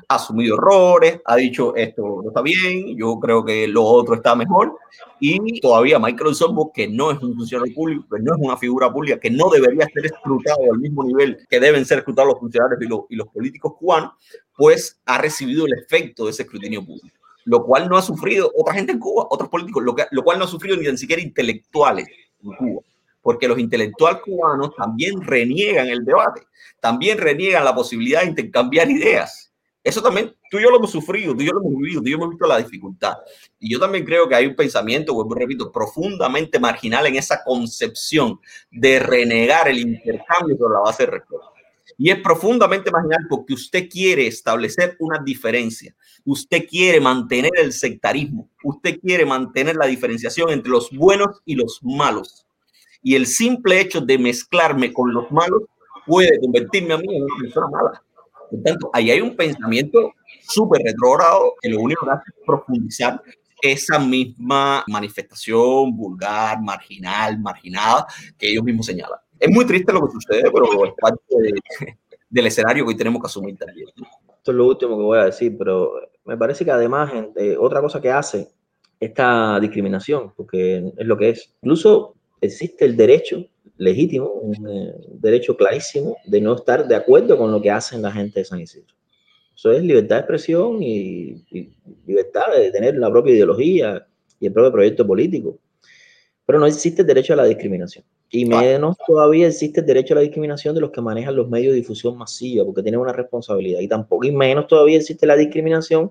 [0.07, 4.35] Ha asumido errores, ha dicho esto no está bien, yo creo que lo otro está
[4.35, 4.77] mejor.
[5.19, 8.93] Y todavía Michael Sombo, que no es un funcionario público, que no es una figura
[8.93, 12.81] pública, que no debería ser escrutado al mismo nivel que deben ser escrutados los funcionarios
[12.83, 14.13] y los, y los políticos cubanos,
[14.55, 18.75] pues ha recibido el efecto de ese escrutinio público lo cual no ha sufrido otra
[18.75, 22.07] gente en Cuba, otros políticos, lo, que, lo cual no ha sufrido ni siquiera intelectuales
[22.43, 22.83] en Cuba,
[23.23, 26.43] porque los intelectuales cubanos también reniegan el debate,
[26.81, 29.49] también reniegan la posibilidad de intercambiar ideas.
[29.83, 32.09] Eso también, tú y yo lo hemos sufrido, tú y yo lo hemos vivido, tú
[32.09, 33.15] y yo hemos visto la dificultad.
[33.59, 38.39] Y yo también creo que hay un pensamiento, vuelvo repito, profundamente marginal en esa concepción
[38.71, 41.53] de renegar el intercambio sobre la base de respeto.
[41.97, 48.49] Y es profundamente marginal porque usted quiere establecer una diferencia usted quiere mantener el sectarismo,
[48.63, 52.47] usted quiere mantener la diferenciación entre los buenos y los malos.
[53.03, 55.63] Y el simple hecho de mezclarme con los malos
[56.07, 58.03] puede convertirme a mí en una persona mala.
[58.51, 63.23] Por tanto, ahí hay un pensamiento súper retrógrado que lo único que hace es profundizar
[63.61, 68.07] esa misma manifestación vulgar, marginal, marginada
[68.39, 69.19] que ellos mismos señalan.
[69.39, 71.23] Es muy triste lo que sucede, pero es parte
[72.29, 73.89] del escenario que hoy tenemos que asumir también.
[74.39, 75.93] Esto es lo último que voy a decir, pero
[76.25, 78.49] me parece que además eh, otra cosa que hace
[78.99, 81.55] esta discriminación, porque es lo que es.
[81.63, 83.45] Incluso existe el derecho
[83.77, 88.13] legítimo, un eh, derecho clarísimo de no estar de acuerdo con lo que hacen la
[88.13, 88.95] gente de San Isidro.
[89.55, 91.45] Eso es libertad de expresión y,
[92.07, 94.07] libertad de tener la propia ideología
[94.39, 95.59] y el propio proyecto político.
[96.49, 98.07] Pero no existe el derecho a la discriminación.
[98.31, 101.73] Y menos todavía existe el derecho a la discriminación de los que manejan los medios
[101.73, 103.81] de difusión masiva, porque tienen una responsabilidad.
[103.81, 106.11] Y tampoco, y menos todavía existe la discriminación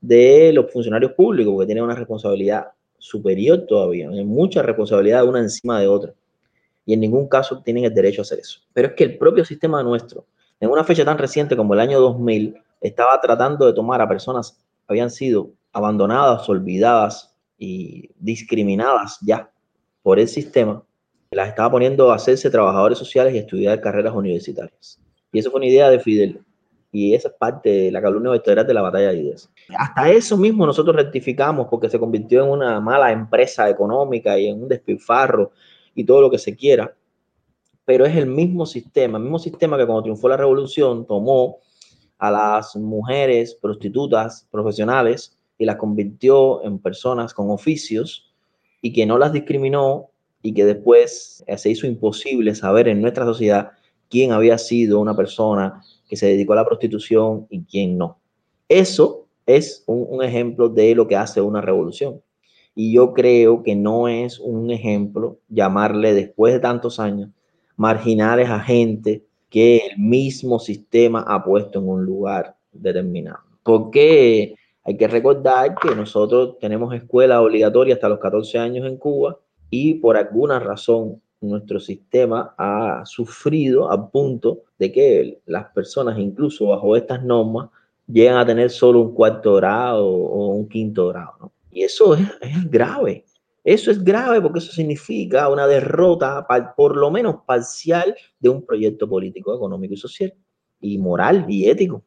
[0.00, 4.08] de los funcionarios públicos, porque tienen una responsabilidad superior todavía.
[4.08, 6.14] Hay mucha responsabilidad una encima de otra.
[6.86, 8.60] Y en ningún caso tienen el derecho a hacer eso.
[8.72, 10.24] Pero es que el propio sistema nuestro,
[10.60, 14.52] en una fecha tan reciente como el año 2000, estaba tratando de tomar a personas
[14.52, 14.58] que
[14.94, 19.50] habían sido abandonadas, olvidadas y discriminadas ya
[20.04, 20.84] por el sistema,
[21.30, 25.00] las estaba poniendo a hacerse trabajadores sociales y estudiar carreras universitarias.
[25.32, 26.42] Y eso fue una idea de Fidel.
[26.92, 29.50] Y esa es parte de la calumnia vectorial de la batalla de ideas.
[29.76, 34.62] Hasta eso mismo nosotros rectificamos porque se convirtió en una mala empresa económica y en
[34.62, 35.52] un despilfarro
[35.94, 36.94] y todo lo que se quiera.
[37.86, 41.60] Pero es el mismo sistema, el mismo sistema que cuando triunfó la revolución tomó
[42.18, 48.33] a las mujeres prostitutas profesionales y las convirtió en personas con oficios
[48.84, 50.10] y que no las discriminó
[50.42, 53.70] y que después se hizo imposible saber en nuestra sociedad
[54.10, 58.18] quién había sido una persona que se dedicó a la prostitución y quién no.
[58.68, 62.20] Eso es un, un ejemplo de lo que hace una revolución.
[62.74, 67.30] Y yo creo que no es un ejemplo llamarle después de tantos años
[67.78, 73.38] marginales a gente que el mismo sistema ha puesto en un lugar determinado.
[73.62, 79.38] Porque hay que recordar que nosotros tenemos escuela obligatoria hasta los 14 años en Cuba
[79.70, 86.66] y por alguna razón nuestro sistema ha sufrido a punto de que las personas, incluso
[86.66, 87.70] bajo estas normas,
[88.06, 91.52] llegan a tener solo un cuarto grado o un quinto grado.
[91.70, 93.24] Y eso es, es grave.
[93.64, 99.08] Eso es grave porque eso significa una derrota, por lo menos parcial, de un proyecto
[99.08, 100.34] político, económico y social,
[100.80, 102.04] y moral y ético,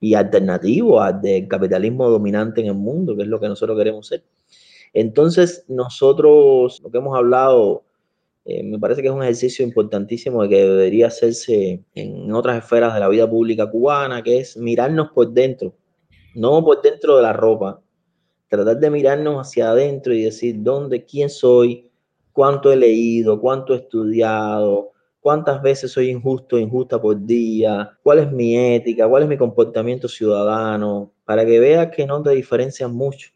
[0.00, 4.06] y alternativo al del capitalismo dominante en el mundo, que es lo que nosotros queremos
[4.06, 4.24] ser.
[4.92, 7.84] Entonces, nosotros, lo que hemos hablado,
[8.44, 12.94] eh, me parece que es un ejercicio importantísimo de que debería hacerse en otras esferas
[12.94, 15.74] de la vida pública cubana, que es mirarnos por dentro,
[16.34, 17.80] no por dentro de la ropa,
[18.48, 21.90] tratar de mirarnos hacia adentro y decir dónde, quién soy,
[22.32, 24.92] cuánto he leído, cuánto he estudiado,
[25.26, 29.36] cuántas veces soy injusto o injusta por día, cuál es mi ética, cuál es mi
[29.36, 33.30] comportamiento ciudadano, para que veas que no te diferencias mucho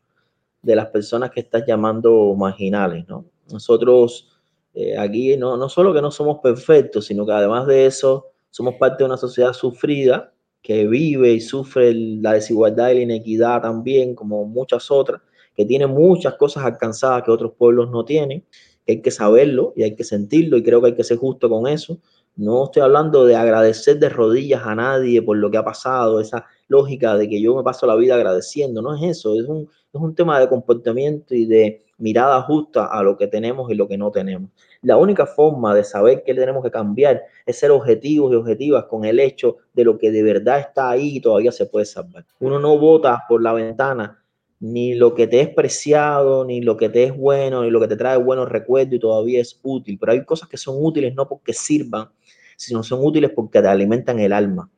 [0.62, 3.24] de las personas que estás llamando marginales, ¿no?
[3.50, 4.40] Nosotros
[4.72, 8.76] eh, aquí no, no solo que no somos perfectos, sino que además de eso somos
[8.76, 14.14] parte de una sociedad sufrida que vive y sufre la desigualdad y la inequidad también,
[14.14, 15.22] como muchas otras,
[15.56, 18.46] que tiene muchas cosas alcanzadas que otros pueblos no tienen,
[18.86, 21.66] hay que saberlo y hay que sentirlo y creo que hay que ser justo con
[21.66, 21.98] eso.
[22.36, 26.46] No estoy hablando de agradecer de rodillas a nadie por lo que ha pasado, esa
[26.68, 30.00] lógica de que yo me paso la vida agradeciendo, no es eso, es un, es
[30.00, 33.98] un tema de comportamiento y de mirada justa a lo que tenemos y lo que
[33.98, 34.50] no tenemos.
[34.82, 39.04] La única forma de saber qué tenemos que cambiar es ser objetivos y objetivas con
[39.04, 42.24] el hecho de lo que de verdad está ahí y todavía se puede salvar.
[42.38, 44.19] Uno no vota por la ventana
[44.60, 47.88] ni lo que te es preciado, ni lo que te es bueno, ni lo que
[47.88, 49.98] te trae buenos recuerdos y todavía es útil.
[49.98, 52.10] Pero hay cosas que son útiles no porque sirvan,
[52.56, 54.70] sino son útiles porque te alimentan el alma.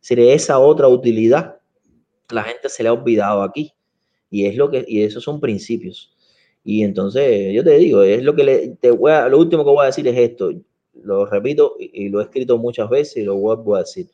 [0.00, 1.58] Si esa otra utilidad,
[2.30, 3.72] la gente se le ha olvidado aquí.
[4.30, 6.14] Y es lo que, y esos son principios.
[6.62, 9.70] Y entonces, yo te digo, es lo que le, te voy a, lo último que
[9.70, 10.52] voy a decir es esto.
[11.02, 14.10] Lo repito y, lo he escrito muchas veces y lo vuelvo a decir.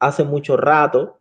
[0.00, 1.19] Hace mucho rato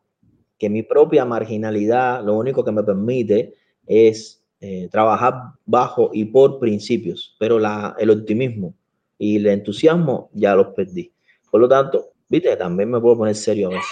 [0.59, 3.55] que mi propia marginalidad lo único que me permite
[3.87, 5.33] es eh, trabajar
[5.65, 8.75] bajo y por principios, pero la, el optimismo
[9.17, 11.11] y el entusiasmo ya los perdí.
[11.49, 13.89] Por lo tanto, viste, también me puedo poner serio a veces.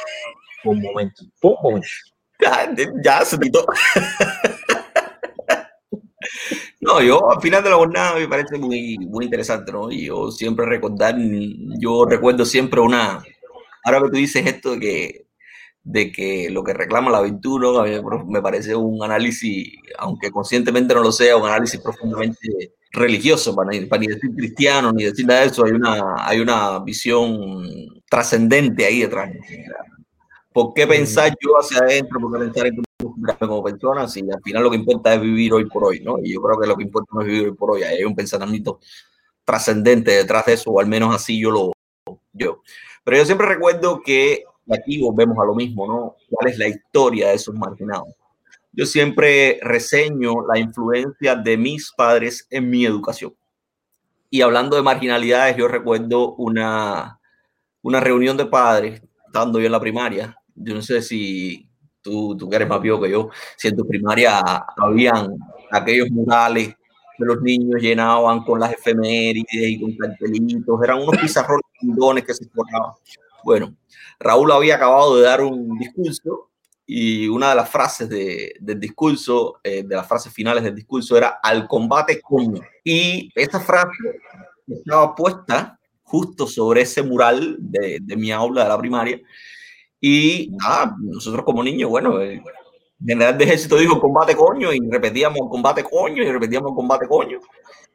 [0.65, 1.87] Un momento, un momento.
[2.39, 2.69] Ya,
[3.03, 3.65] ya se quitó.
[6.79, 9.91] No, yo al final de la jornada me parece muy, muy interesante, ¿no?
[9.91, 11.15] Y yo siempre recordar,
[11.79, 13.21] yo recuerdo siempre una,
[13.83, 15.26] ahora que tú dices esto de que,
[15.87, 17.81] de que lo que reclama la aventura,
[18.27, 24.01] me parece un análisis, aunque conscientemente no lo sea, un análisis profundamente religioso, para, para
[24.01, 27.39] ni decir cristiano, ni decir nada de eso, hay una, hay una visión
[28.09, 29.31] trascendente ahí detrás.
[30.51, 32.19] ¿Por qué pensar yo hacia adentro?
[32.19, 32.83] ¿Por qué pensar en
[33.39, 34.09] como persona?
[34.09, 36.17] Si al final lo que importa es vivir hoy por hoy, ¿no?
[36.21, 37.83] Y yo creo que lo que importa no es vivir hoy por hoy.
[37.83, 38.81] Hay un pensamiento
[39.45, 41.71] trascendente detrás de eso, o al menos así yo lo
[42.33, 42.61] yo.
[43.05, 46.15] Pero yo siempre recuerdo que aquí volvemos a lo mismo, ¿no?
[46.29, 48.09] ¿Cuál es la historia de esos marginados?
[48.71, 53.33] Yo siempre reseño la influencia de mis padres en mi educación.
[54.29, 57.19] Y hablando de marginalidades, yo recuerdo una,
[57.81, 60.37] una reunión de padres, estando yo en la primaria.
[60.53, 61.67] Yo no sé si
[62.01, 64.41] tú, tú eres más viejo que yo, si en tu primaria
[64.77, 65.27] habían
[65.71, 66.75] aquellos murales
[67.17, 72.45] que los niños llenaban con las efemérides y con cartelitos, eran unos pizarrones que se
[72.49, 72.91] formaban.
[73.47, 73.77] Bueno,
[74.19, 76.49] Raúl había acabado de dar un discurso
[76.85, 81.15] y una de las frases de, del discurso, eh, de las frases finales del discurso
[81.15, 82.59] era al combate con.
[82.83, 83.87] Y esa frase
[84.67, 89.21] estaba puesta justo sobre ese mural de, mi aula de la primaria.
[90.01, 92.41] Y nada, nosotros como niños, bueno, el
[92.99, 97.39] general de ejército dijo combate coño y repetíamos combate coño y repetíamos combate coño.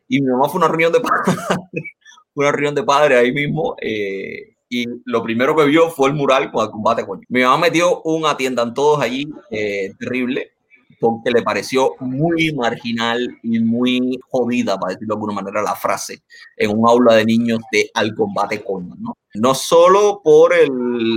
[0.08, 1.36] Y mi mamá fue una reunión de padres,
[2.34, 3.76] una reunión de padres ahí mismo.
[3.82, 7.20] Eh, y lo primero que vio fue el mural con el combate coño.
[7.28, 10.52] Mi mamá metió un atiendan todos allí eh, terrible
[10.98, 16.22] porque le pareció muy marginal y muy jodida, para decirlo de alguna manera, la frase
[16.56, 19.18] en un aula de niños de al combate coño, ¿no?
[19.34, 20.70] No solo por el,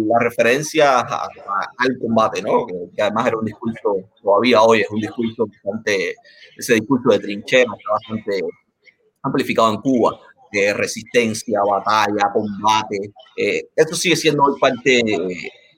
[0.07, 2.65] la referencia al combate, ¿no?
[2.65, 6.15] Que, además era un discurso, todavía hoy es un discurso bastante,
[6.57, 8.41] ese discurso de trinchera está bastante
[9.21, 10.19] amplificado en Cuba,
[10.51, 13.11] resistencia, batalla, combate.
[13.35, 15.01] Eh, esto sigue siendo hoy parte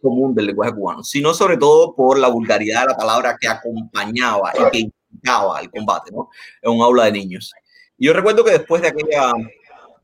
[0.02, 4.54] común del lenguaje cubano, sino sobre todo por la vulgaridad de la palabra que acompañaba
[4.54, 4.80] y que
[5.12, 6.30] indicaba el combate, ¿no?
[6.62, 7.52] En un aula de niños.
[7.98, 9.32] Y yo recuerdo que después de aquella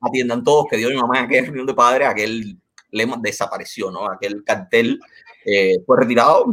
[0.01, 2.57] atiendan todos que dio mi mamá en aquella reunión de padres, aquel
[2.91, 4.09] lema desapareció, ¿no?
[4.09, 4.99] Aquel cartel
[5.45, 6.45] eh, fue retirado,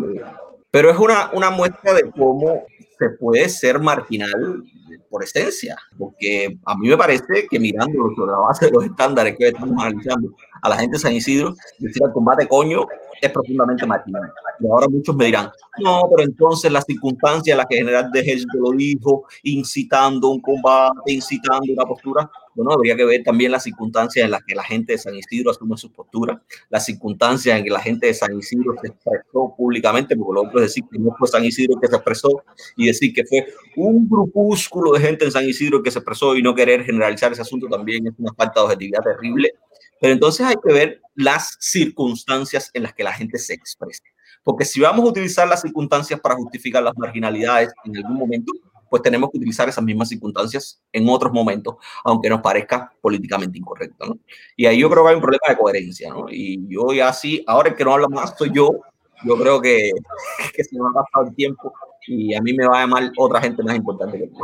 [0.70, 2.64] pero es una, una muestra de cómo
[3.00, 4.62] se puede ser marginal
[5.08, 9.36] por esencia, porque a mí me parece que mirando sobre la base de los estándares
[9.38, 12.86] que estamos analizando a la gente de San Isidro, decir el combate coño
[13.20, 14.32] es profundamente marginal.
[14.60, 18.20] Y ahora muchos me dirán, no, pero entonces las circunstancias en las que general de
[18.20, 23.62] ejército lo dijo, incitando un combate, incitando una postura, bueno, habría que ver también las
[23.62, 27.64] circunstancias en las que la gente de San Isidro asume su postura, las circunstancias en
[27.64, 30.98] que la gente de San Isidro se expresó públicamente, porque lo otro es decir que
[30.98, 32.42] no fue San Isidro que se expresó
[32.76, 33.46] y decir que fue
[33.76, 37.42] un grupúsculo de gente en San Isidro que se expresó y no querer generalizar ese
[37.42, 39.54] asunto también es una falta de objetividad terrible.
[40.00, 44.02] Pero entonces hay que ver las circunstancias en las que la gente se expresa.
[44.42, 48.52] Porque si vamos a utilizar las circunstancias para justificar las marginalidades en algún momento,
[48.88, 54.06] pues tenemos que utilizar esas mismas circunstancias en otros momentos, aunque nos parezca políticamente incorrecto.
[54.06, 54.18] ¿no?
[54.56, 56.10] Y ahí yo creo que hay un problema de coherencia.
[56.10, 56.26] ¿no?
[56.28, 58.80] Y yo ya sí, ahora el que no habla más soy yo,
[59.24, 59.92] yo creo que,
[60.54, 61.72] que se me ha pasado el tiempo
[62.06, 64.38] y a mí me va a llamar otra gente más importante que tú.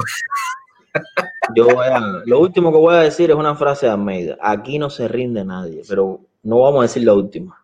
[1.54, 1.68] Yo
[2.24, 4.36] lo último que voy a decir es una frase de Almeida.
[4.40, 7.62] Aquí no se rinde nadie, pero no vamos a decir la última.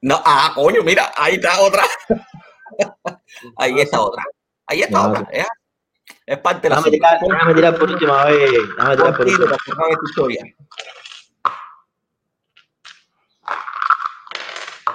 [0.00, 1.84] No, ah, coño, mira, ahí está otra.
[3.56, 4.24] ahí está otra.
[4.66, 5.28] Ahí está otra.
[5.32, 5.44] ¿eh?
[6.26, 8.50] Es parte de la Déjame tirar, por última vez.
[8.76, 9.50] Déjame tirar por última
[9.86, 10.44] vez tu historia.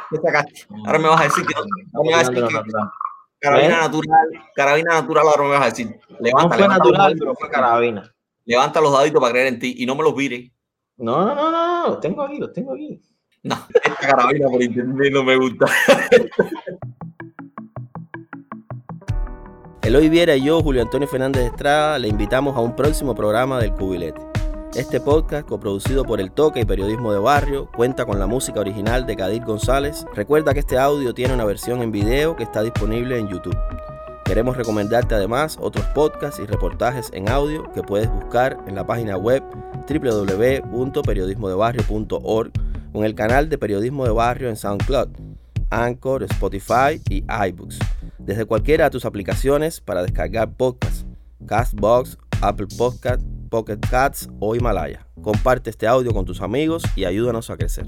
[0.09, 0.67] ¿Qué sacaste?
[0.85, 2.03] Ahora me vas a decir que no.
[2.03, 2.53] me vas a decir que,
[3.39, 3.81] carabina ¿Eh?
[3.81, 5.99] natural, carabina natural, ahora me vas a decir.
[6.19, 8.15] Levanta, no fue natural, pero fue carabina.
[8.45, 10.51] Levanta los daditos para creer en ti y no me los vires.
[10.97, 13.01] No, no, no, no, los tengo aquí, los tengo aquí.
[13.43, 15.65] No, esta carabina por internet no me gusta.
[19.83, 23.71] Eloy Viera y yo, Julio Antonio Fernández Estrada, le invitamos a un próximo programa del
[23.73, 24.36] Cubilete.
[24.77, 29.07] Este podcast, coproducido por El Toque y Periodismo de Barrio, cuenta con la música original
[29.07, 30.05] de Kadir González.
[30.13, 33.57] Recuerda que este audio tiene una versión en video que está disponible en YouTube.
[34.23, 39.17] Queremos recomendarte además otros podcasts y reportajes en audio que puedes buscar en la página
[39.17, 39.41] web
[39.89, 42.51] www.periodismodebarrio.org
[42.93, 45.09] con el canal de Periodismo de Barrio en SoundCloud,
[45.71, 47.79] Anchor, Spotify y iBooks.
[48.19, 51.03] Desde cualquiera de tus aplicaciones para descargar podcasts,
[51.47, 55.07] Castbox, Apple Podcast, Pocket Cats o Himalaya.
[55.21, 57.87] Comparte este audio con tus amigos y ayúdanos a crecer.